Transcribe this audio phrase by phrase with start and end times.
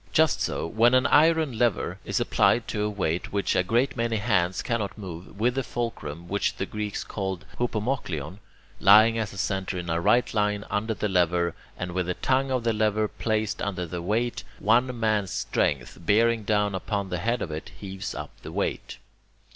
[0.11, 4.15] Just so, when an iron lever is applied to a weight which a great many
[4.17, 8.39] hands cannot move, with the fulcrum, which the Greeks call [Greek: hupomochlion],
[8.79, 12.49] lying as a centre in a right line under the lever, and with the tongue
[12.49, 17.43] of the lever placed under the weight, one man's strength, bearing down upon the head
[17.43, 18.97] of it, heaves up the weight.